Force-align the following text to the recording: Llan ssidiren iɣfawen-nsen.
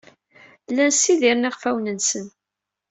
Llan 0.69 0.91
ssidiren 0.95 1.47
iɣfawen-nsen. 1.49 2.25